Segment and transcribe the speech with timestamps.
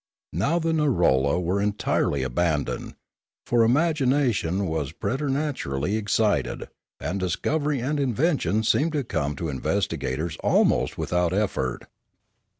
[0.33, 2.95] Now the narolla were entirely abandoned;
[3.45, 10.97] for imagination was preternaturally excited, and discovery and invention seemed to come to investigators almost
[10.97, 11.85] without effort.